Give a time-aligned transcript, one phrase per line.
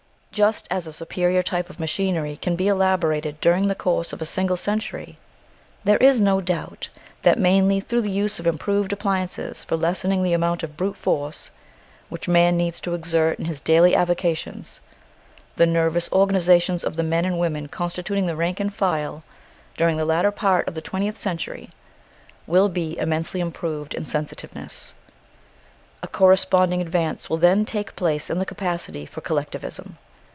[0.31, 4.25] Just as a superior type of machinery can be elaborated during the course of a
[4.25, 5.17] single century,
[5.83, 6.87] there is no doubt
[7.23, 11.51] that mainly through the use of improved appliances for lessening the amount of brute force
[12.07, 14.79] which man needs to exert in his daily avocations
[15.57, 19.23] the nervous organisations of the men and women constituting the rank and file
[19.75, 21.71] during the latter part of the twentieth century
[22.47, 24.93] will be immensely improved in sensitiveness.
[26.01, 29.97] A corresponding advance will then take place in the capacity for collectivism.